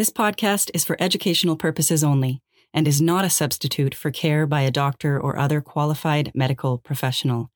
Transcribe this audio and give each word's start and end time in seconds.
This 0.00 0.08
podcast 0.08 0.70
is 0.72 0.82
for 0.82 0.96
educational 0.98 1.56
purposes 1.56 2.02
only 2.02 2.40
and 2.72 2.88
is 2.88 3.02
not 3.02 3.26
a 3.26 3.28
substitute 3.28 3.94
for 3.94 4.10
care 4.10 4.46
by 4.46 4.62
a 4.62 4.70
doctor 4.70 5.20
or 5.20 5.38
other 5.38 5.60
qualified 5.60 6.32
medical 6.34 6.78
professional. 6.78 7.50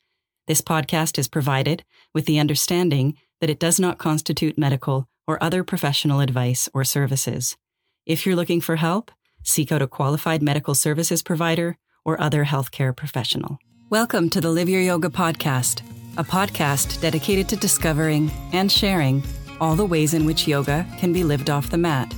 This 0.47 0.61
podcast 0.61 1.19
is 1.19 1.27
provided 1.27 1.85
with 2.13 2.27
the 2.27 2.39
understanding 2.39 3.17
that 3.41 3.49
it 3.49 3.59
does 3.59 3.81
not 3.81 3.97
constitute 3.97 4.59
medical 4.59 5.09
or 5.27 5.43
other 5.43 5.65
professional 5.65 6.21
advice 6.21 6.69
or 6.75 6.85
services. 6.85 7.57
If 8.05 8.27
you're 8.27 8.37
looking 8.37 8.61
for 8.61 8.77
help, 8.77 9.11
seek 9.43 9.73
out 9.73 9.81
a 9.81 9.87
qualified 9.87 10.43
medical 10.43 10.75
services 10.75 11.23
provider 11.23 11.79
or 12.05 12.21
other 12.21 12.45
healthcare 12.45 12.95
professional. 12.95 13.57
Welcome 13.89 14.29
to 14.29 14.43
the 14.43 14.51
Live 14.51 14.69
Your 14.69 14.83
Yoga 14.83 15.09
podcast, 15.09 15.81
a 16.19 16.25
podcast 16.25 17.01
dedicated 17.01 17.49
to 17.49 17.57
discovering 17.57 18.31
and 18.53 18.71
sharing 18.71 19.23
all 19.63 19.77
the 19.77 19.87
ways 19.87 20.13
in 20.13 20.27
which 20.27 20.47
yoga 20.47 20.87
can 20.99 21.11
be 21.11 21.25
lived 21.25 21.49
off 21.49 21.71
the 21.71 21.79
mat. 21.79 22.15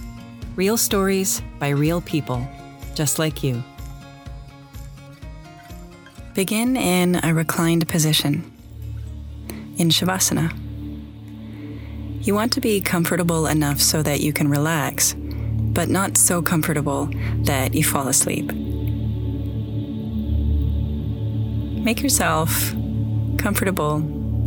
Real 0.56 0.78
stories 0.78 1.42
by 1.58 1.68
real 1.68 2.00
people, 2.00 2.48
just 2.94 3.18
like 3.18 3.42
you. 3.42 3.62
Begin 6.32 6.78
in 6.78 7.20
a 7.22 7.34
reclined 7.34 7.86
position, 7.88 8.50
in 9.76 9.90
Shavasana. 9.90 10.50
You 12.26 12.34
want 12.34 12.54
to 12.54 12.62
be 12.62 12.80
comfortable 12.80 13.46
enough 13.46 13.82
so 13.82 14.02
that 14.02 14.20
you 14.20 14.32
can 14.32 14.48
relax, 14.48 15.14
but 15.14 15.90
not 15.90 16.16
so 16.16 16.40
comfortable 16.40 17.10
that 17.42 17.74
you 17.74 17.84
fall 17.84 18.08
asleep. 18.08 18.50
Make 21.84 22.02
yourself 22.02 22.72
comfortable, 23.36 24.00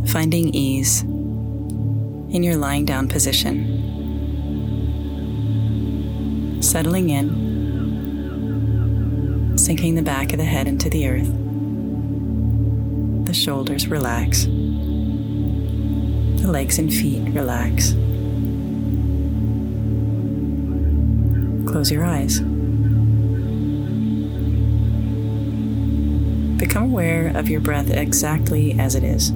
finding 0.08 0.52
ease 0.52 1.02
in 1.02 2.42
your 2.42 2.56
lying 2.56 2.84
down 2.84 3.06
position. 3.06 3.69
Settling 6.70 7.10
in, 7.10 7.26
sinking 9.58 9.96
the 9.96 10.02
back 10.02 10.32
of 10.32 10.38
the 10.38 10.44
head 10.44 10.68
into 10.68 10.88
the 10.88 11.08
earth. 11.08 11.26
The 13.26 13.34
shoulders 13.34 13.88
relax. 13.88 14.44
The 14.44 16.48
legs 16.48 16.78
and 16.78 16.94
feet 16.94 17.28
relax. 17.34 17.90
Close 21.68 21.90
your 21.90 22.04
eyes. 22.04 22.38
Become 26.60 26.84
aware 26.84 27.32
of 27.34 27.48
your 27.48 27.60
breath 27.60 27.90
exactly 27.90 28.78
as 28.78 28.94
it 28.94 29.02
is. 29.02 29.32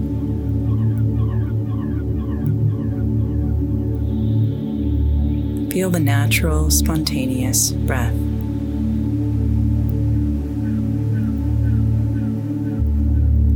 Feel 5.75 5.91
the 5.91 5.99
natural, 5.99 6.71
spontaneous 6.71 7.73
breath. 7.73 8.15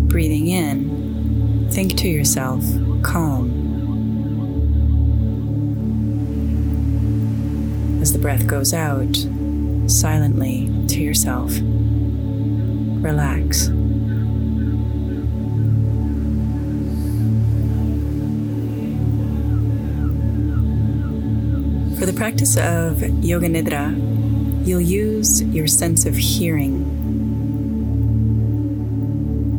Breathing 0.09 0.49
in, 0.49 1.69
think 1.71 1.97
to 1.99 2.09
yourself, 2.09 2.65
calm. 3.05 3.53
As 8.03 8.13
the 8.13 8.19
breath 8.19 8.49
goes 8.49 8.75
out, 8.75 9.17
silently 9.87 10.69
to 10.89 11.01
yourself, 11.01 11.53
relax. 13.01 13.69
The 22.09 22.15
practice 22.15 22.57
of 22.57 23.03
Yoga 23.23 23.49
Nidra, 23.51 23.95
you'll 24.67 24.81
use 24.81 25.43
your 25.43 25.67
sense 25.67 26.07
of 26.07 26.17
hearing. 26.17 26.89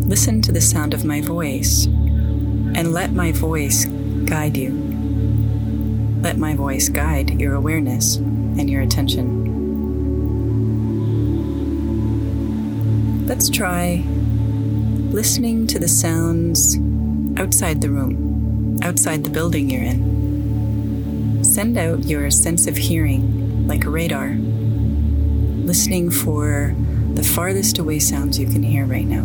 Listen 0.09 0.41
to 0.41 0.51
the 0.51 0.59
sound 0.59 0.95
of 0.95 1.05
my 1.05 1.21
voice 1.21 1.85
and 1.85 2.91
let 2.91 3.13
my 3.13 3.31
voice 3.31 3.85
guide 4.25 4.57
you. 4.57 4.71
Let 6.23 6.39
my 6.39 6.55
voice 6.55 6.89
guide 6.89 7.39
your 7.39 7.53
awareness 7.53 8.15
and 8.15 8.67
your 8.67 8.81
attention. 8.81 9.45
Let's 13.27 13.47
try 13.47 14.03
listening 15.11 15.67
to 15.67 15.77
the 15.77 15.87
sounds 15.87 16.79
outside 17.39 17.81
the 17.81 17.91
room, 17.91 18.79
outside 18.81 19.23
the 19.23 19.29
building 19.29 19.69
you're 19.69 19.83
in. 19.83 20.28
Send 21.41 21.77
out 21.77 22.05
your 22.05 22.29
sense 22.31 22.67
of 22.67 22.77
hearing 22.77 23.67
like 23.67 23.85
a 23.85 23.89
radar, 23.89 24.29
listening 25.65 26.11
for 26.11 26.75
the 27.13 27.23
farthest 27.23 27.77
away 27.79 27.99
sounds 27.99 28.39
you 28.39 28.47
can 28.47 28.63
hear 28.63 28.85
right 28.85 29.05
now. 29.05 29.23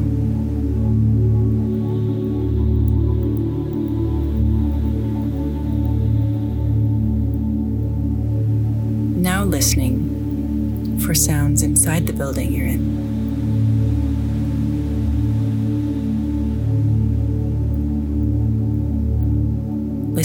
Now 9.21 9.45
listening 9.45 10.99
for 11.01 11.15
sounds 11.15 11.63
inside 11.63 12.07
the 12.07 12.13
building 12.13 12.53
you're 12.53 12.67
in. 12.67 13.14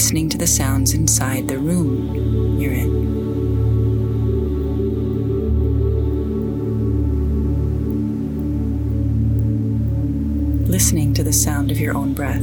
Listening 0.00 0.30
to 0.30 0.38
the 0.38 0.46
sounds 0.46 0.94
inside 0.94 1.46
the 1.46 1.58
room 1.58 2.58
you're 2.58 2.72
in. 2.72 2.88
Listening 10.66 11.12
to 11.12 11.22
the 11.22 11.34
sound 11.34 11.70
of 11.70 11.78
your 11.78 11.94
own 11.94 12.14
breath. 12.14 12.40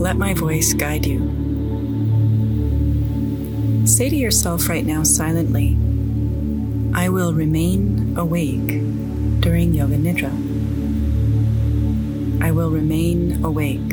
Let 0.00 0.16
my 0.16 0.32
voice 0.32 0.72
guide 0.72 1.04
you. 1.04 1.20
Say 3.86 4.08
to 4.08 4.16
yourself 4.16 4.70
right 4.70 4.86
now 4.86 5.02
silently, 5.02 5.76
I 6.92 7.08
will 7.08 7.32
remain 7.32 8.16
awake 8.16 8.66
during 9.40 9.74
Yoga 9.74 9.96
Nidra. 9.96 10.30
I 12.42 12.50
will 12.50 12.70
remain 12.70 13.44
awake 13.44 13.88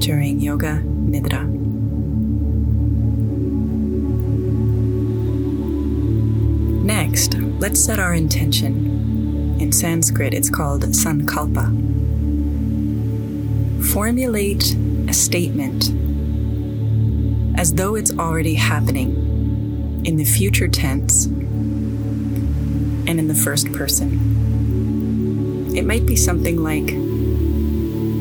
during 0.00 0.40
Yoga 0.40 0.82
Nidra. 0.84 1.48
Next, 6.84 7.34
let's 7.34 7.78
set 7.78 8.00
our 8.00 8.14
intention. 8.14 9.56
In 9.60 9.70
Sanskrit, 9.70 10.34
it's 10.34 10.50
called 10.50 10.82
sankalpa. 10.82 11.70
Formulate 13.92 14.74
a 15.08 15.12
statement 15.12 15.90
as 17.56 17.74
though 17.74 17.94
it's 17.94 18.10
already 18.18 18.54
happening 18.54 20.02
in 20.04 20.16
the 20.16 20.24
future 20.24 20.66
tense 20.66 21.28
and 23.06 23.18
in 23.18 23.28
the 23.28 23.34
first 23.34 23.72
person. 23.72 24.18
It 25.76 25.84
might 25.84 26.06
be 26.06 26.16
something 26.16 26.62
like, 26.62 26.90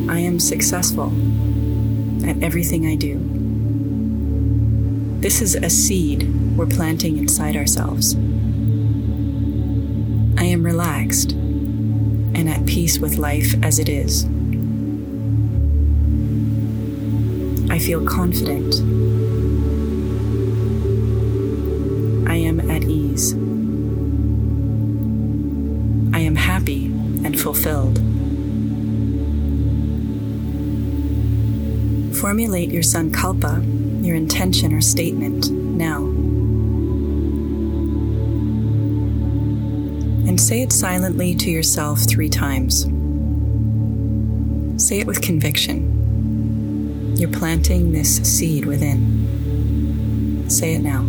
I 0.09 0.19
am 0.19 0.39
successful 0.39 1.11
at 2.27 2.41
everything 2.43 2.85
I 2.85 2.95
do. 2.95 3.19
This 5.19 5.41
is 5.41 5.55
a 5.55 5.69
seed 5.69 6.27
we're 6.55 6.65
planting 6.65 7.17
inside 7.17 7.55
ourselves. 7.55 8.15
I 10.37 10.45
am 10.45 10.63
relaxed 10.63 11.31
and 11.31 12.47
at 12.47 12.65
peace 12.65 12.99
with 12.99 13.17
life 13.17 13.55
as 13.63 13.79
it 13.79 13.89
is. 13.89 14.25
I 17.69 17.79
feel 17.79 18.05
confident. 18.05 18.75
I 22.29 22.35
am 22.35 22.59
at 22.71 22.83
ease. 22.83 23.33
Fulfilled. 27.53 27.97
Formulate 32.15 32.69
your 32.69 32.83
sankalpa, 32.83 34.05
your 34.05 34.15
intention 34.15 34.71
or 34.71 34.81
statement, 34.81 35.49
now. 35.49 36.03
And 40.27 40.39
say 40.39 40.61
it 40.61 40.71
silently 40.71 41.33
to 41.37 41.49
yourself 41.49 42.01
three 42.07 42.29
times. 42.29 42.83
Say 44.77 44.99
it 44.99 45.07
with 45.07 45.23
conviction. 45.23 47.15
You're 47.17 47.31
planting 47.31 47.93
this 47.93 48.17
seed 48.17 48.65
within. 48.65 50.45
Say 50.51 50.75
it 50.75 50.83
now. 50.83 51.01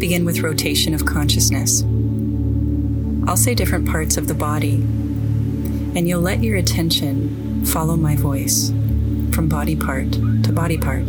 Begin 0.00 0.24
with 0.24 0.40
rotation 0.40 0.94
of 0.94 1.04
consciousness. 1.04 1.82
I'll 3.28 3.36
say 3.36 3.54
different 3.54 3.86
parts 3.86 4.16
of 4.16 4.28
the 4.28 4.34
body, 4.34 4.76
and 5.94 6.08
you'll 6.08 6.22
let 6.22 6.42
your 6.42 6.56
attention 6.56 7.64
follow 7.66 7.96
my 7.96 8.16
voice 8.16 8.70
from 9.32 9.46
body 9.48 9.76
part 9.76 10.10
to 10.12 10.52
body 10.52 10.78
part. 10.78 11.06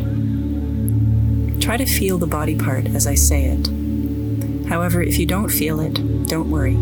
Try 1.62 1.78
to 1.78 1.86
feel 1.86 2.18
the 2.18 2.28
body 2.28 2.58
part 2.58 2.88
as 2.88 3.08
I 3.08 3.16
say 3.16 3.46
it. 3.46 4.68
However, 4.68 5.02
if 5.02 5.18
you 5.18 5.26
don't 5.26 5.50
feel 5.50 5.80
it, 5.80 6.28
don't 6.28 6.52
worry. 6.52 6.76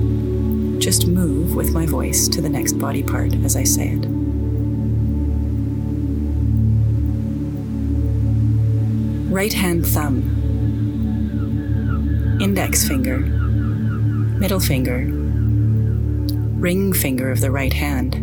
Just 0.80 1.06
move 1.06 1.56
with 1.56 1.74
my 1.74 1.86
voice 1.86 2.28
to 2.30 2.42
the 2.42 2.50
next 2.50 2.74
body 2.74 3.04
part 3.04 3.36
as 3.36 3.56
I 3.56 3.64
say 3.64 3.90
it. 3.90 4.06
Right 9.32 9.54
hand 9.54 9.86
thumb, 9.86 10.39
index 12.40 12.88
finger, 12.88 13.20
middle 13.20 14.62
finger, 14.62 15.06
ring 16.58 16.94
finger 16.94 17.30
of 17.32 17.42
the 17.42 17.52
right 17.52 17.74
hand, 17.74 18.16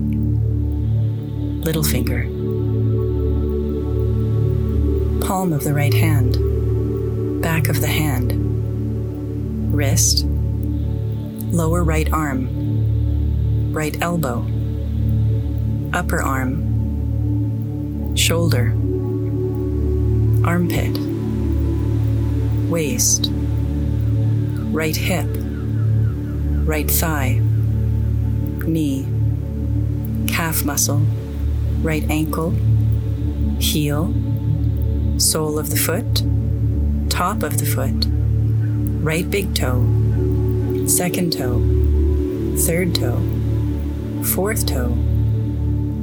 little 1.62 1.82
finger, 1.82 2.22
palm 5.26 5.52
of 5.52 5.64
the 5.64 5.74
right 5.74 5.92
hand, 5.92 6.32
back 7.42 7.68
of 7.68 7.82
the 7.82 7.86
hand, 7.86 8.32
wrist, 9.74 10.24
lower 10.24 11.84
right 11.84 12.10
arm, 12.10 13.72
right 13.72 14.00
elbow, 14.00 14.46
upper 15.92 16.22
arm, 16.22 18.16
shoulder, 18.16 18.72
armpit, 20.46 20.96
waist, 22.70 23.30
right 24.76 24.94
hip, 24.94 25.26
right 26.68 26.90
thigh, 26.90 27.40
knee, 28.66 29.06
calf 30.28 30.66
muscle, 30.66 31.00
right 31.80 32.04
ankle, 32.10 32.50
heel, 33.58 34.12
sole 35.16 35.58
of 35.58 35.70
the 35.70 35.78
foot, 35.78 36.22
top 37.08 37.42
of 37.42 37.56
the 37.56 37.64
foot, 37.64 38.04
right 39.02 39.30
big 39.30 39.54
toe, 39.54 39.82
second 40.86 41.32
toe, 41.32 41.58
third 42.58 42.94
toe, 42.94 43.18
fourth 44.22 44.66
toe, 44.66 44.94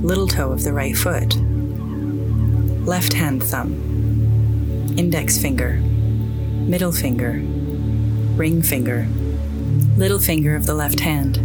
little 0.02 0.28
toe 0.28 0.52
of 0.52 0.64
the 0.64 0.74
right 0.74 0.98
foot, 0.98 1.36
left 2.88 3.14
hand 3.14 3.44
thumb. 3.44 3.92
Index 4.98 5.38
finger, 5.38 5.74
middle 5.74 6.92
finger, 6.92 7.40
ring 8.35 8.62
finger, 8.62 9.07
little 9.97 10.19
finger 10.19 10.56
of 10.56 10.65
the 10.65 10.74
left 10.74 11.00
hand, 11.00 11.35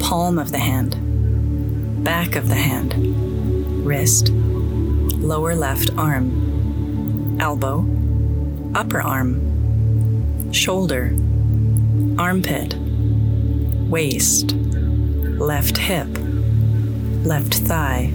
palm 0.00 0.38
of 0.38 0.52
the 0.52 0.58
hand, 0.58 0.96
back 2.04 2.36
of 2.36 2.48
the 2.48 2.54
hand, 2.54 3.84
wrist, 3.84 4.30
lower 4.30 5.54
left 5.54 5.90
arm, 5.96 7.38
elbow, 7.40 7.86
upper 8.74 9.00
arm, 9.00 10.52
shoulder, 10.52 11.14
armpit, 12.18 12.74
waist, 13.88 14.52
left 14.52 15.76
hip, 15.78 16.08
left 17.24 17.54
thigh, 17.54 18.10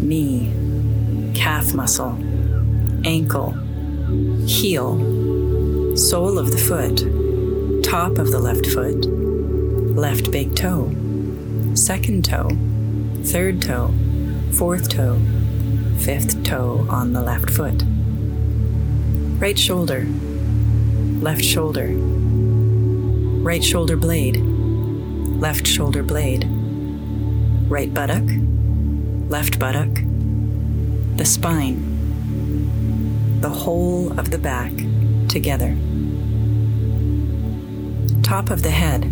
knee, 0.00 0.52
calf 1.34 1.74
muscle 1.74 2.16
ankle, 3.04 3.52
heel, 4.46 4.96
sole 5.98 6.38
of 6.38 6.52
the 6.52 6.58
foot, 6.58 7.82
top 7.82 8.18
of 8.18 8.30
the 8.30 8.38
left 8.38 8.66
foot, 8.66 9.04
left 9.96 10.30
big 10.30 10.54
toe, 10.54 10.94
second 11.74 12.24
toe, 12.24 12.48
third 13.24 13.60
toe, 13.60 13.92
fourth 14.52 14.88
toe, 14.88 15.20
fifth 15.98 16.44
toe 16.44 16.86
on 16.88 17.12
the 17.12 17.20
left 17.20 17.50
foot. 17.50 17.82
Right 19.40 19.58
shoulder, 19.58 20.06
left 21.20 21.44
shoulder, 21.44 21.88
right 23.42 23.64
shoulder 23.64 23.96
blade, 23.96 24.36
left 24.36 25.66
shoulder 25.66 26.04
blade, 26.04 26.44
right 27.68 27.92
buttock, 27.92 28.22
left 29.28 29.58
buttock, 29.58 29.92
the 31.16 31.24
spine. 31.24 31.96
The 33.40 33.50
whole 33.50 34.18
of 34.18 34.30
the 34.30 34.38
back 34.38 34.72
together. 35.28 35.76
Top 38.28 38.50
of 38.50 38.62
the 38.62 38.70
head, 38.70 39.10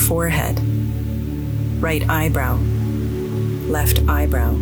forehead, 0.00 0.58
right 1.82 2.08
eyebrow, 2.08 2.56
left 3.66 4.00
eyebrow, 4.08 4.54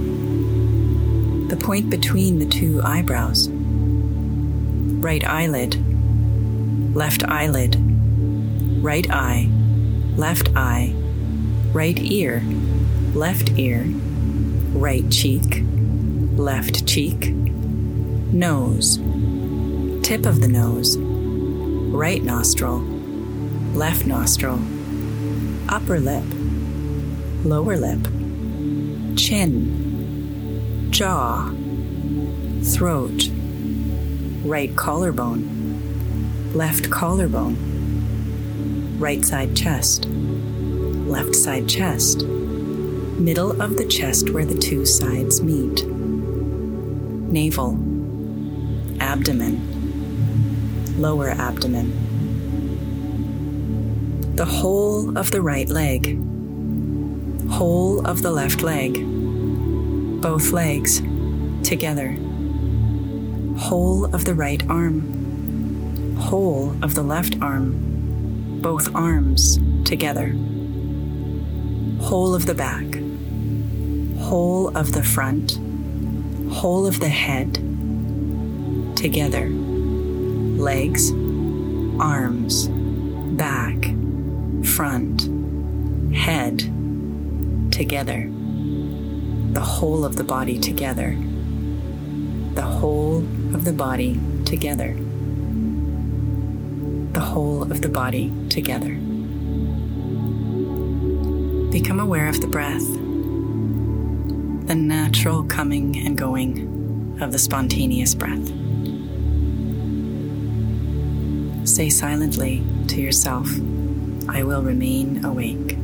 the 1.47 1.57
point 1.63 1.89
between 1.89 2.41
the 2.41 2.47
two 2.47 2.83
eyebrows, 2.83 3.49
right 3.49 5.23
eyelid, 5.23 5.77
left 6.97 7.23
eyelid, 7.23 7.77
right 8.83 9.09
eye, 9.13 9.49
left 10.17 10.51
eye, 10.57 10.93
right 11.73 12.01
ear, 12.01 12.43
left 13.15 13.57
ear, 13.57 13.85
right 14.73 15.09
cheek, 15.09 15.63
left 16.35 16.85
cheek 16.85 17.31
nose, 18.33 18.97
tip 20.03 20.27
of 20.27 20.41
the 20.41 20.49
nose, 20.49 20.99
right 20.99 22.25
nostril, 22.25 22.92
left 23.75 24.07
nostril, 24.07 24.61
upper 25.69 25.99
lip, 25.99 26.25
lower 27.43 27.79
lip, 27.79 28.07
chin, 29.17 30.89
jaw, 30.91 31.51
throat, 32.63 33.31
right 34.45 34.77
collarbone, 34.77 36.53
left 36.53 36.91
collarbone, 36.91 37.57
right 38.99 39.25
side 39.25 39.57
chest, 39.57 40.05
left 40.05 41.35
side 41.35 41.67
chest, 41.67 42.25
middle 42.25 43.63
of 43.63 43.79
the 43.79 43.87
chest 43.87 44.29
where 44.31 44.45
the 44.45 44.59
two 44.59 44.85
sides 44.85 45.43
meet, 45.43 45.87
navel 47.33 47.79
abdomen, 49.01 51.01
lower 51.01 51.31
abdomen, 51.31 52.12
the 54.43 54.47
whole 54.47 55.17
of 55.17 55.31
the 55.31 55.41
right 55.41 55.69
leg, 55.69 56.19
whole 57.49 58.05
of 58.05 58.23
the 58.23 58.31
left 58.33 58.61
leg, 58.61 58.95
both 60.21 60.51
legs 60.51 61.01
together, 61.63 62.19
whole 63.57 64.05
of 64.13 64.25
the 64.25 64.35
right 64.35 64.69
arm, 64.69 66.17
whole 66.17 66.75
of 66.83 66.97
the 66.97 67.05
left 67.05 67.41
arm, 67.41 68.59
both 68.61 68.93
arms 68.97 69.61
together, 69.85 70.35
whole 72.01 72.35
of 72.35 72.45
the 72.47 72.55
back, 72.55 72.87
whole 74.25 74.77
of 74.77 74.91
the 74.91 75.05
front, 75.05 75.57
whole 76.51 76.85
of 76.85 76.99
the 76.99 77.09
head. 77.09 77.55
Together. 78.97 79.49
Legs, 80.59 81.13
arms, 82.01 82.69
front, 84.73 85.29
head 86.15 86.59
together, 87.71 88.27
the 89.53 89.61
whole 89.61 90.03
of 90.03 90.17
the 90.17 90.25
body 90.25 90.59
together, 90.59 91.15
the 92.55 92.63
whole 92.63 93.19
of 93.55 93.67
the 93.67 93.73
body 93.73 94.19
together, 94.47 94.97
the 97.13 97.21
whole 97.21 97.71
of 97.71 97.83
the 97.83 97.89
body 97.91 98.33
together. 98.49 98.95
Become 101.71 102.01
aware 102.01 102.29
of 102.29 102.41
the 102.41 102.47
breath, 102.47 102.87
the 104.69 104.75
natural 104.75 105.43
coming 105.45 105.99
and 105.99 106.17
going 106.17 107.19
of 107.21 107.31
the 107.31 107.39
spontaneous 107.39 108.15
breath. 108.15 108.49
Say 111.69 111.91
silently 111.91 112.63
to 112.89 113.03
yourself, 113.03 113.51
I 114.35 114.45
will 114.45 114.63
remain 114.63 115.27
awake 115.27 115.77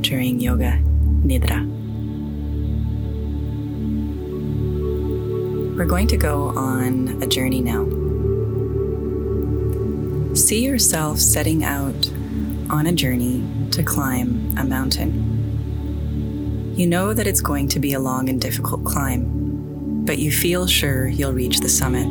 during 0.00 0.40
Yoga 0.40 0.80
Nidra. 1.22 1.68
We're 5.76 5.84
going 5.84 6.06
to 6.08 6.16
go 6.16 6.48
on 6.56 7.22
a 7.22 7.26
journey 7.26 7.60
now. 7.60 7.84
See 10.34 10.64
yourself 10.64 11.20
setting 11.20 11.62
out 11.62 12.10
on 12.70 12.86
a 12.86 12.92
journey 12.92 13.44
to 13.72 13.82
climb 13.82 14.56
a 14.56 14.64
mountain. 14.64 16.72
You 16.74 16.86
know 16.86 17.12
that 17.12 17.26
it's 17.26 17.42
going 17.42 17.68
to 17.68 17.80
be 17.80 17.92
a 17.92 18.00
long 18.00 18.30
and 18.30 18.40
difficult 18.40 18.86
climb, 18.86 20.06
but 20.06 20.18
you 20.18 20.32
feel 20.32 20.66
sure 20.66 21.06
you'll 21.06 21.34
reach 21.34 21.60
the 21.60 21.68
summit. 21.68 22.06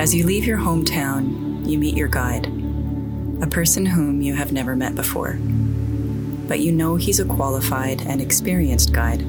As 0.00 0.12
you 0.12 0.26
leave 0.26 0.44
your 0.44 0.58
hometown, 0.58 1.64
you 1.68 1.78
meet 1.78 1.96
your 1.96 2.08
guide, 2.08 2.57
a 3.40 3.46
person 3.46 3.86
whom 3.86 4.20
you 4.20 4.34
have 4.34 4.52
never 4.52 4.74
met 4.74 4.94
before, 4.96 5.38
but 6.48 6.60
you 6.60 6.72
know 6.72 6.96
he's 6.96 7.20
a 7.20 7.24
qualified 7.24 8.02
and 8.02 8.20
experienced 8.20 8.92
guide. 8.92 9.20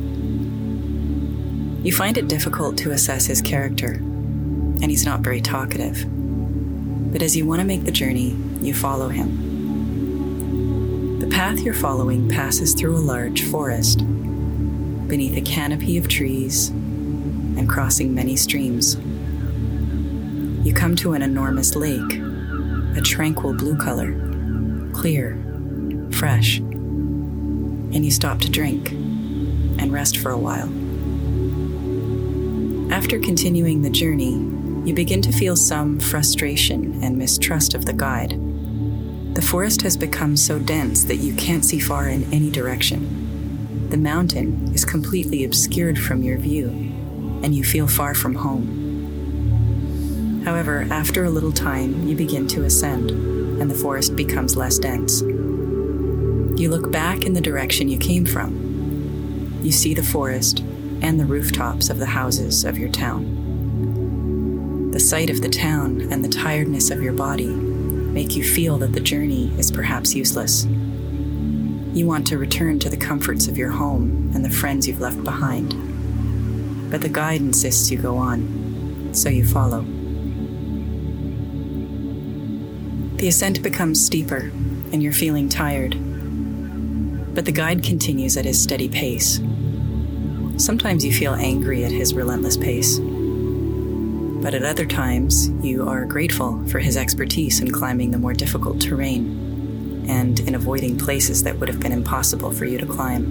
You 1.84 1.92
find 1.94 2.18
it 2.18 2.28
difficult 2.28 2.78
to 2.80 2.92
assess 2.92 3.28
his 3.28 3.42
character, 3.42 3.94
and 3.94 4.86
he's 4.86 5.06
not 5.06 5.22
very 5.22 5.42
talkative. 5.42 6.06
But 7.12 7.22
as 7.22 7.38
you 7.38 7.46
want 7.46 7.62
to 7.62 7.66
make 7.66 7.86
the 7.86 7.92
journey, 7.92 8.36
you 8.60 8.74
follow 8.74 9.10
him. 9.10 9.48
The 11.20 11.28
path 11.28 11.60
you're 11.60 11.74
following 11.74 12.28
passes 12.30 12.74
through 12.74 12.96
a 12.96 13.00
large 13.00 13.44
forest, 13.44 14.00
beneath 15.08 15.38
a 15.38 15.42
canopy 15.42 15.98
of 15.98 16.08
trees, 16.08 16.70
and 16.70 17.70
crossing 17.70 18.16
many 18.16 18.36
streams. 18.36 18.96
You 20.66 20.74
come 20.74 20.96
to 20.98 21.14
an 21.14 21.22
enormous 21.22 21.76
lake, 21.76 22.22
a 22.96 23.02
tranquil 23.02 23.54
blue 23.54 23.78
color, 23.78 24.12
clear, 24.94 25.38
fresh, 26.12 26.58
and 26.58 28.04
you 28.04 28.12
stop 28.12 28.40
to 28.40 28.50
drink 28.50 28.92
and 28.92 29.92
rest 29.92 30.18
for 30.18 30.32
a 30.32 30.38
while. 30.38 30.70
After 32.92 33.20
continuing 33.20 33.82
the 33.82 33.90
journey, 33.90 34.34
you 34.88 34.94
begin 34.94 35.22
to 35.22 35.32
feel 35.32 35.56
some 35.56 36.00
frustration 36.00 37.04
and 37.04 37.18
mistrust 37.18 37.74
of 37.74 37.86
the 37.86 37.94
guide. 37.94 38.32
The 39.36 39.42
forest 39.42 39.84
has 39.84 39.96
become 39.96 40.36
so 40.36 40.60
dense 40.60 41.04
that 41.04 41.18
you 41.18 41.36
can't 41.36 41.64
see 41.64 41.80
far 41.80 42.10
in 42.10 42.32
any 42.34 42.50
direction. 42.50 43.88
The 43.90 43.98
mountain 43.98 44.72
is 44.74 44.86
completely 44.86 45.44
obscured 45.44 46.00
from 46.00 46.24
your 46.24 46.38
view, 46.38 46.70
and 47.44 47.56
you 47.56 47.64
feel 47.64 47.88
far 47.88 48.14
from 48.14 48.36
home. 48.36 48.89
However, 50.46 50.88
after 50.90 51.26
a 51.26 51.30
little 51.30 51.52
time, 51.52 52.08
you 52.08 52.16
begin 52.16 52.48
to 52.50 52.64
ascend, 52.64 53.12
and 53.12 53.70
the 53.70 53.76
forest 53.76 54.16
becomes 54.16 54.56
less 54.56 54.80
dense. 54.80 55.22
You 55.22 56.70
look 56.70 56.92
back 56.92 57.24
in 57.24 57.34
the 57.34 57.42
direction 57.42 57.90
you 57.90 57.98
came 57.98 58.26
from. 58.26 59.60
You 59.62 59.72
see 59.72 59.94
the 59.94 60.04
forest, 60.04 60.64
and 61.02 61.20
the 61.20 61.26
rooftops 61.26 61.90
of 61.90 62.00
the 62.00 62.06
houses 62.06 62.64
of 62.64 62.78
your 62.78 62.90
town. 62.90 64.92
The 64.92 65.00
sight 65.00 65.30
of 65.30 65.42
the 65.42 65.50
town 65.50 66.12
and 66.12 66.24
the 66.24 66.30
tiredness 66.30 66.92
of 66.92 67.02
your 67.02 67.14
body 67.14 67.48
make 67.48 68.36
you 68.36 68.44
feel 68.44 68.78
that 68.80 68.94
the 68.94 69.00
journey 69.00 69.54
is 69.58 69.72
perhaps 69.72 70.16
useless. 70.16 70.66
You 71.94 72.08
want 72.08 72.28
to 72.28 72.38
return 72.38 72.80
to 72.80 72.90
the 72.90 72.98
comforts 72.98 73.48
of 73.48 73.58
your 73.58 73.72
home 73.72 74.32
and 74.34 74.44
the 74.44 74.50
friends 74.50 74.88
you've 74.88 75.00
left 75.00 75.24
behind. 75.24 75.72
But 76.92 77.02
the 77.02 77.10
guide 77.10 77.42
insists 77.42 77.92
you 77.92 77.98
go 77.98 78.18
on, 78.18 79.10
so 79.14 79.30
you 79.30 79.46
follow. 79.46 79.86
The 83.20 83.28
ascent 83.28 83.62
becomes 83.62 84.04
steeper, 84.04 84.52
and 84.92 85.04
you're 85.04 85.14
feeling 85.14 85.48
tired. 85.50 85.92
But 87.36 87.46
the 87.46 87.52
guide 87.52 87.84
continues 87.84 88.36
at 88.38 88.46
his 88.46 88.62
steady 88.62 88.90
pace, 88.90 89.40
Sometimes 90.60 91.06
you 91.06 91.14
feel 91.14 91.36
angry 91.36 91.86
at 91.86 91.92
his 91.92 92.14
relentless 92.14 92.58
pace. 92.58 93.00
But 93.00 94.54
at 94.54 94.64
other 94.64 94.86
times, 94.86 95.48
you 95.64 95.88
are 95.88 96.06
grateful 96.06 96.62
for 96.68 96.80
his 96.80 96.98
expertise 96.98 97.62
in 97.62 97.72
climbing 97.72 98.12
the 98.12 98.18
more 98.18 98.34
difficult 98.34 98.82
terrain 98.82 100.06
and 100.10 100.38
in 100.42 100.56
avoiding 100.56 100.98
places 100.98 101.44
that 101.44 101.58
would 101.58 101.70
have 101.70 101.80
been 101.80 101.94
impossible 101.94 102.52
for 102.52 102.66
you 102.66 102.78
to 102.78 102.86
climb. 102.86 103.24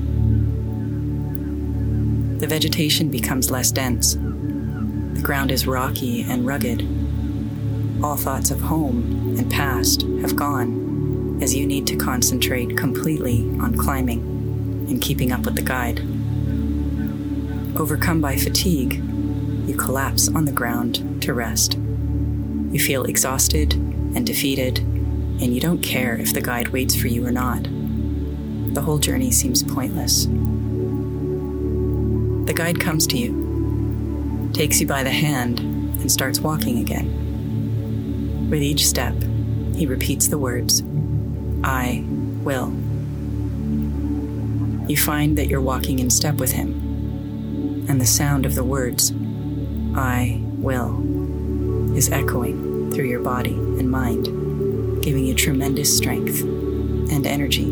The 2.38 2.46
vegetation 2.46 3.10
becomes 3.10 3.50
less 3.50 3.70
dense. 3.70 4.14
The 4.14 5.20
ground 5.22 5.50
is 5.50 5.66
rocky 5.66 6.22
and 6.22 6.46
rugged. 6.46 6.80
All 8.00 8.16
thoughts 8.16 8.52
of 8.52 8.60
home 8.60 9.34
and 9.36 9.50
past 9.50 10.02
have 10.20 10.36
gone 10.36 11.40
as 11.42 11.52
you 11.54 11.66
need 11.66 11.84
to 11.88 11.96
concentrate 11.96 12.76
completely 12.76 13.40
on 13.60 13.76
climbing 13.76 14.20
and 14.88 15.02
keeping 15.02 15.32
up 15.32 15.40
with 15.40 15.56
the 15.56 15.62
guide. 15.62 15.98
Overcome 17.76 18.20
by 18.20 18.36
fatigue, 18.36 19.02
you 19.66 19.74
collapse 19.76 20.28
on 20.28 20.44
the 20.44 20.52
ground 20.52 21.22
to 21.22 21.34
rest. 21.34 21.74
You 21.74 22.78
feel 22.78 23.02
exhausted 23.04 23.74
and 23.74 24.24
defeated, 24.24 24.78
and 24.78 25.52
you 25.52 25.60
don't 25.60 25.82
care 25.82 26.16
if 26.16 26.32
the 26.32 26.40
guide 26.40 26.68
waits 26.68 26.94
for 26.94 27.08
you 27.08 27.26
or 27.26 27.32
not. 27.32 27.64
The 28.74 28.82
whole 28.82 28.98
journey 28.98 29.32
seems 29.32 29.64
pointless. 29.64 30.26
The 32.46 32.54
guide 32.54 32.78
comes 32.78 33.08
to 33.08 33.18
you, 33.18 34.50
takes 34.52 34.80
you 34.80 34.86
by 34.86 35.02
the 35.02 35.10
hand, 35.10 35.58
and 35.58 36.12
starts 36.12 36.38
walking 36.38 36.78
again. 36.78 37.27
With 38.48 38.62
each 38.62 38.86
step, 38.86 39.14
he 39.74 39.86
repeats 39.86 40.28
the 40.28 40.38
words, 40.38 40.82
I 41.62 42.04
will. 42.42 42.72
You 44.88 44.96
find 44.96 45.36
that 45.36 45.48
you're 45.48 45.60
walking 45.60 45.98
in 45.98 46.08
step 46.10 46.36
with 46.36 46.52
him 46.52 46.88
and 47.88 48.00
the 48.00 48.06
sound 48.06 48.44
of 48.44 48.54
the 48.54 48.64
words, 48.64 49.12
I 49.94 50.40
will, 50.58 51.96
is 51.96 52.10
echoing 52.10 52.92
through 52.92 53.06
your 53.06 53.22
body 53.22 53.54
and 53.54 53.90
mind, 53.90 54.26
giving 55.02 55.24
you 55.24 55.34
tremendous 55.34 55.96
strength 55.96 56.42
and 56.42 57.26
energy. 57.26 57.70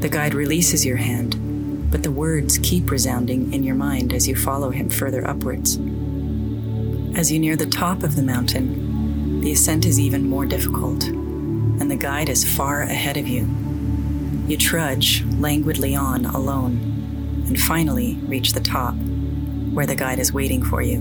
The 0.00 0.08
guide 0.08 0.32
releases 0.32 0.86
your 0.86 0.96
hand, 0.96 1.90
but 1.90 2.02
the 2.02 2.10
words 2.10 2.58
keep 2.58 2.90
resounding 2.90 3.52
in 3.52 3.62
your 3.62 3.74
mind 3.74 4.14
as 4.14 4.26
you 4.26 4.34
follow 4.34 4.70
him 4.70 4.88
further 4.88 5.26
upwards. 5.26 5.76
As 7.14 7.30
you 7.30 7.38
near 7.38 7.56
the 7.56 7.66
top 7.66 8.02
of 8.02 8.16
the 8.16 8.22
mountain, 8.22 8.89
the 9.40 9.52
ascent 9.52 9.86
is 9.86 9.98
even 9.98 10.28
more 10.28 10.44
difficult, 10.44 11.04
and 11.04 11.90
the 11.90 11.96
guide 11.96 12.28
is 12.28 12.44
far 12.44 12.82
ahead 12.82 13.16
of 13.16 13.26
you. 13.26 13.48
You 14.46 14.58
trudge 14.58 15.24
languidly 15.38 15.96
on 15.96 16.26
alone 16.26 17.44
and 17.46 17.58
finally 17.58 18.16
reach 18.26 18.52
the 18.52 18.60
top, 18.60 18.94
where 19.72 19.86
the 19.86 19.94
guide 19.94 20.18
is 20.18 20.32
waiting 20.32 20.62
for 20.62 20.82
you. 20.82 20.98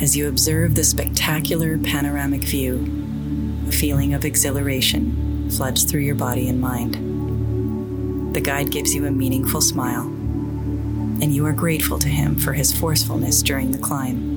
As 0.00 0.16
you 0.16 0.28
observe 0.28 0.74
the 0.74 0.84
spectacular 0.84 1.78
panoramic 1.78 2.42
view, 2.42 2.86
a 3.68 3.72
feeling 3.72 4.14
of 4.14 4.24
exhilaration 4.24 5.50
floods 5.50 5.84
through 5.84 6.02
your 6.02 6.14
body 6.14 6.48
and 6.48 6.60
mind. 6.60 8.34
The 8.34 8.40
guide 8.40 8.70
gives 8.70 8.94
you 8.94 9.04
a 9.06 9.10
meaningful 9.10 9.60
smile, 9.60 10.06
and 10.06 11.34
you 11.34 11.44
are 11.44 11.52
grateful 11.52 11.98
to 11.98 12.08
him 12.08 12.38
for 12.38 12.52
his 12.52 12.72
forcefulness 12.72 13.42
during 13.42 13.72
the 13.72 13.78
climb. 13.78 14.31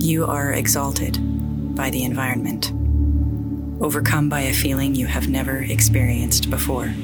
You 0.00 0.26
are 0.26 0.52
exalted 0.52 1.18
by 1.74 1.90
the 1.90 2.04
environment, 2.04 2.70
overcome 3.82 4.28
by 4.28 4.42
a 4.42 4.52
feeling 4.52 4.94
you 4.94 5.06
have 5.06 5.28
never 5.28 5.58
experienced 5.58 6.50
before. 6.50 6.94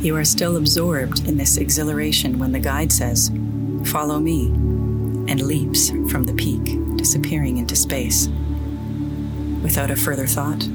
You 0.00 0.16
are 0.16 0.24
still 0.24 0.56
absorbed 0.56 1.28
in 1.28 1.36
this 1.36 1.58
exhilaration 1.58 2.38
when 2.38 2.52
the 2.52 2.60
guide 2.60 2.90
says, 2.90 3.30
Follow 3.84 4.18
me, 4.18 4.46
and 5.30 5.42
leaps 5.42 5.90
from 6.10 6.24
the 6.24 6.32
peak, 6.32 6.96
disappearing 6.96 7.58
into 7.58 7.76
space. 7.76 8.28
Without 9.62 9.90
a 9.90 9.96
further 9.96 10.26
thought, 10.26 10.66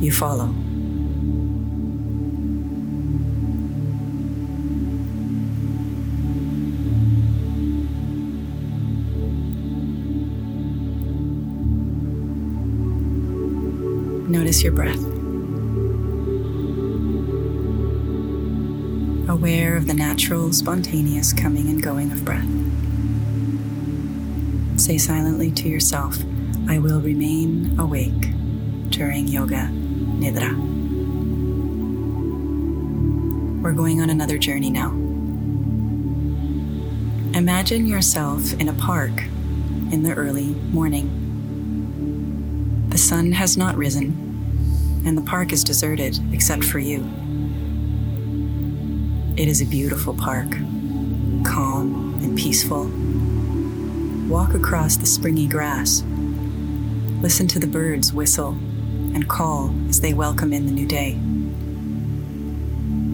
you 0.00 0.12
follow. 0.12 0.54
Notice 14.28 14.62
your 14.62 14.72
breath. 14.72 15.18
aware 19.28 19.76
of 19.76 19.86
the 19.86 19.94
natural, 19.94 20.52
spontaneous 20.52 21.32
coming 21.32 21.68
and 21.68 21.82
going 21.82 22.10
of 22.10 22.24
breath. 22.24 22.48
Say 24.80 24.98
silently 24.98 25.52
to 25.52 25.68
yourself, 25.68 26.18
I 26.68 26.78
will 26.78 27.00
remain 27.00 27.78
awake 27.78 28.32
during 28.90 29.28
yoga 29.28 29.68
nidra. 30.18 30.56
We're 33.62 33.72
going 33.72 34.00
on 34.00 34.10
another 34.10 34.38
journey 34.38 34.70
now. 34.70 34.88
Imagine 37.38 37.86
yourself 37.86 38.54
in 38.54 38.68
a 38.68 38.72
park 38.72 39.22
in 39.92 40.02
the 40.02 40.14
early 40.14 40.48
morning. 40.72 41.27
The 42.88 42.98
sun 42.98 43.32
has 43.32 43.56
not 43.56 43.76
risen, 43.76 45.02
and 45.06 45.16
the 45.16 45.22
park 45.22 45.52
is 45.52 45.62
deserted 45.62 46.18
except 46.32 46.64
for 46.64 46.78
you. 46.78 47.06
It 49.36 49.46
is 49.46 49.60
a 49.60 49.66
beautiful 49.66 50.14
park, 50.14 50.50
calm 51.44 52.18
and 52.22 52.36
peaceful. 52.36 52.90
Walk 54.28 54.54
across 54.54 54.96
the 54.96 55.06
springy 55.06 55.46
grass. 55.46 56.02
Listen 57.22 57.46
to 57.48 57.58
the 57.58 57.66
birds 57.66 58.12
whistle 58.12 58.50
and 59.14 59.28
call 59.28 59.74
as 59.88 60.00
they 60.00 60.14
welcome 60.14 60.52
in 60.52 60.66
the 60.66 60.72
new 60.72 60.86
day. 60.86 61.18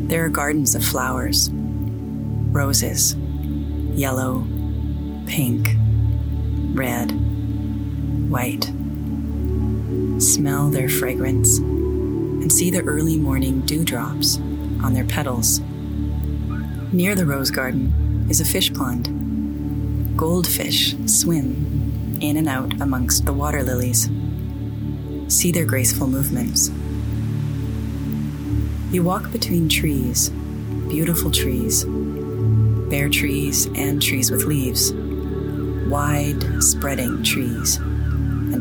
There 0.09 0.25
are 0.25 0.31
gardens 0.31 0.75
of 0.75 0.85
flowers 0.85 1.51
roses, 1.53 3.17
yellow, 3.95 4.47
pink, 5.27 5.75
red, 6.73 7.11
white. 8.31 8.71
Smell 10.19 10.71
their 10.71 10.89
fragrance 10.89 11.59
and 11.59 12.53
see 12.53 12.71
the 12.71 12.83
early 12.83 13.19
morning 13.19 13.61
dewdrops 13.63 14.37
on 14.83 14.93
their 14.95 15.05
petals. 15.05 15.61
Near 16.93 17.15
the 17.15 17.27
rose 17.27 17.51
garden 17.51 18.27
is 18.31 18.41
a 18.41 18.45
fish 18.45 18.73
pond. 18.73 20.17
Goldfish 20.17 20.95
swim 21.07 22.19
in 22.21 22.37
and 22.37 22.49
out 22.49 22.81
amongst 22.81 23.27
the 23.27 23.33
water 23.33 23.63
lilies. 23.63 24.09
See 25.29 25.53
their 25.53 25.65
graceful 25.65 26.07
movements. 26.07 26.71
You 28.93 29.03
walk 29.03 29.33
between 29.33 29.69
trees, 29.69 30.31
beautiful 30.89 31.31
trees, 31.31 31.85
bare 31.85 33.09
trees 33.09 33.67
and 33.75 34.01
trees 34.01 34.31
with 34.31 34.45
leaves, 34.45 34.93
wide 35.89 36.63
spreading 36.63 37.25
trees, 37.25 37.81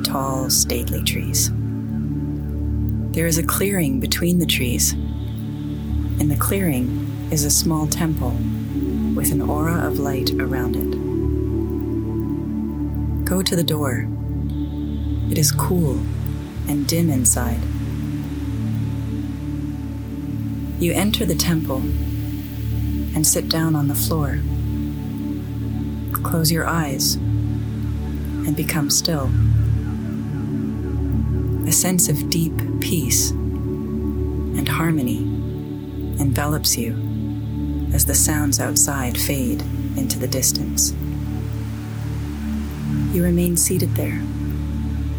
tall, 0.03 0.49
stately 0.49 1.01
trees. 1.03 1.49
There 3.13 3.27
is 3.27 3.37
a 3.37 3.43
clearing 3.43 3.99
between 3.99 4.39
the 4.39 4.45
trees. 4.45 4.93
In 4.93 6.29
the 6.29 6.35
clearing 6.35 7.29
is 7.31 7.45
a 7.45 7.51
small 7.51 7.87
temple 7.87 8.37
with 9.15 9.31
an 9.31 9.41
aura 9.41 9.87
of 9.87 9.99
light 9.99 10.31
around 10.31 10.75
it. 10.75 10.91
Go 13.25 13.41
to 13.41 13.55
the 13.55 13.63
door. 13.63 14.07
It 15.31 15.37
is 15.37 15.51
cool 15.51 15.99
and 16.67 16.87
dim 16.87 17.09
inside. 17.09 17.61
You 20.79 20.91
enter 20.93 21.25
the 21.25 21.35
temple 21.35 21.77
and 23.15 23.25
sit 23.25 23.47
down 23.47 23.75
on 23.75 23.87
the 23.87 23.95
floor. 23.95 24.39
Close 26.23 26.51
your 26.51 26.67
eyes 26.67 27.15
and 27.15 28.55
become 28.55 28.89
still. 28.89 29.29
A 31.65 31.71
sense 31.71 32.09
of 32.09 32.29
deep 32.29 32.53
peace 32.81 33.31
and 33.31 34.67
harmony 34.67 35.19
envelops 36.19 36.77
you 36.77 36.93
as 37.93 38.05
the 38.05 38.13
sounds 38.13 38.59
outside 38.59 39.17
fade 39.17 39.61
into 39.95 40.19
the 40.19 40.27
distance. 40.27 40.93
You 43.13 43.23
remain 43.23 43.55
seated 43.55 43.95
there 43.95 44.21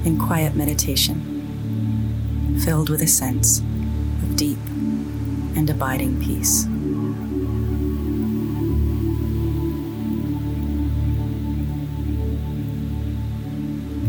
in 0.04 0.18
quiet 0.18 0.54
meditation, 0.54 2.60
filled 2.64 2.90
with 2.90 3.00
a 3.00 3.06
sense 3.06 3.60
of 3.60 4.36
deep 4.36 4.58
and 5.56 5.70
abiding 5.70 6.20
peace. 6.20 6.64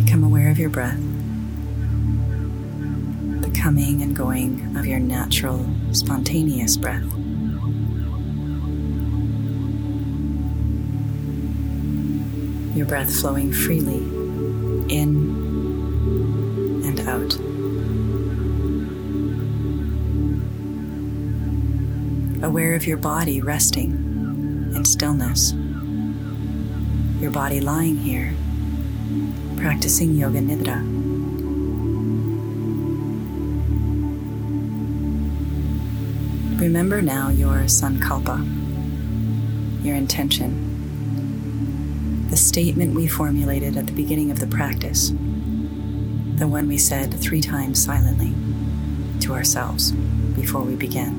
Become 0.03 0.23
aware 0.23 0.49
of 0.49 0.59
your 0.59 0.69
breath, 0.69 0.99
coming 3.65 4.03
and 4.03 4.15
going 4.15 4.77
of 4.77 4.85
your 4.85 4.99
natural, 4.99 5.65
spontaneous 5.91 6.77
breath. 6.77 7.01
Your 12.77 12.85
breath 12.85 13.11
flowing 13.11 13.51
freely 13.51 14.03
in 14.95 15.33
and 16.85 16.99
out. 17.09 17.39
aware 22.45 22.75
of 22.75 22.85
your 22.85 22.97
body 22.97 23.41
resting 23.41 23.89
in 24.75 24.85
stillness, 24.85 25.53
your 27.19 27.31
body 27.31 27.59
lying 27.59 27.97
here, 27.97 28.35
practicing 29.57 30.13
Yoga 30.13 30.39
Nidra. 30.39 30.94
Remember 36.65 36.99
now 36.99 37.29
your 37.29 37.65
sankalpa, 37.65 38.39
your 39.85 39.95
intention, 39.95 40.49
the 42.31 42.35
statement 42.35 42.95
we 42.95 43.05
formulated 43.05 43.77
at 43.77 43.85
the 43.85 43.93
beginning 43.93 44.31
of 44.31 44.39
the 44.39 44.47
practice, 44.47 45.09
the 45.09 46.47
one 46.47 46.67
we 46.67 46.79
said 46.79 47.13
three 47.13 47.39
times 47.39 47.85
silently 47.85 48.33
to 49.19 49.35
ourselves 49.35 49.91
before 50.35 50.63
we 50.63 50.75
began. 50.75 51.13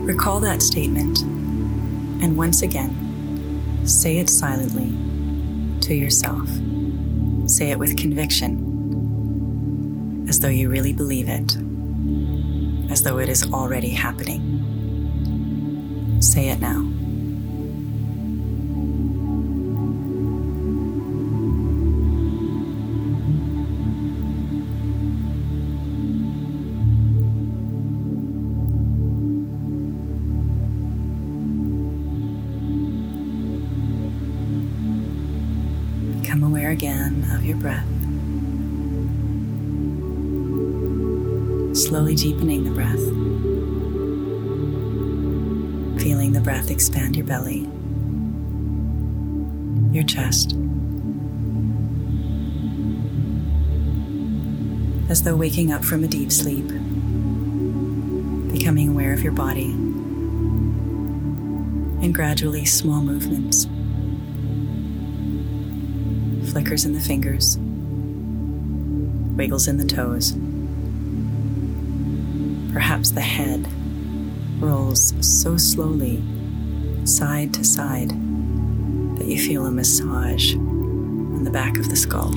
Recall 0.00 0.40
that 0.40 0.62
statement 0.62 1.20
and 1.20 2.38
once 2.38 2.62
again 2.62 3.82
say 3.84 4.16
it 4.16 4.30
silently 4.30 4.96
to 5.82 5.94
yourself. 5.94 6.48
Say 7.50 7.70
it 7.70 7.78
with 7.78 7.98
conviction, 7.98 8.56
as 10.26 10.40
though 10.40 10.48
you 10.48 10.70
really 10.70 10.94
believe 10.94 11.28
it, 11.28 11.54
as 12.92 13.02
though 13.02 13.18
it 13.18 13.28
is 13.30 13.50
already 13.54 13.88
happening. 13.88 14.42
Say 16.20 16.50
it 16.50 16.60
now. 16.60 16.82
Become 36.20 36.42
aware 36.44 36.70
again 36.70 37.26
of 37.32 37.42
your 37.46 37.56
breath. 37.56 38.11
Slowly 41.74 42.14
deepening 42.14 42.64
the 42.64 42.70
breath. 42.70 43.02
Feeling 46.02 46.32
the 46.32 46.40
breath 46.40 46.70
expand 46.70 47.16
your 47.16 47.24
belly, 47.24 47.68
your 49.90 50.04
chest, 50.04 50.52
as 55.08 55.22
though 55.22 55.36
waking 55.36 55.72
up 55.72 55.84
from 55.84 56.04
a 56.04 56.08
deep 56.08 56.30
sleep. 56.30 56.68
Becoming 58.52 58.90
aware 58.90 59.12
of 59.14 59.22
your 59.22 59.32
body 59.32 59.70
and 62.02 62.14
gradually 62.14 62.64
small 62.64 63.00
movements 63.00 63.66
flickers 66.52 66.84
in 66.84 66.92
the 66.92 67.00
fingers, 67.00 67.56
wiggles 69.36 69.66
in 69.66 69.78
the 69.78 69.86
toes. 69.86 70.34
Perhaps 72.72 73.10
the 73.10 73.20
head 73.20 73.66
rolls 74.60 75.12
so 75.20 75.56
slowly, 75.56 76.22
side 77.04 77.52
to 77.54 77.64
side, 77.64 78.10
that 79.18 79.26
you 79.26 79.38
feel 79.38 79.66
a 79.66 79.70
massage 79.70 80.54
on 80.54 81.44
the 81.44 81.50
back 81.50 81.76
of 81.78 81.90
the 81.90 81.96
skull. 81.96 82.30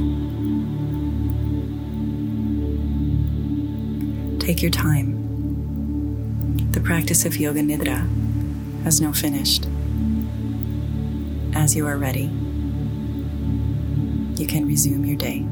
Take 4.40 4.62
your 4.62 4.72
time. 4.72 5.14
The 6.72 6.82
practice 6.82 7.26
of 7.26 7.38
Yoga 7.38 7.62
Nidra 7.62 8.06
has 8.84 9.00
no 9.00 9.14
finished. 9.14 9.68
As 11.54 11.76
you 11.76 11.88
are 11.88 11.98
ready, 11.98 12.30
you 14.36 14.46
can 14.46 14.68
resume 14.68 15.06
your 15.06 15.18
day. 15.18 15.46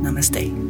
Namaste. 0.00 0.69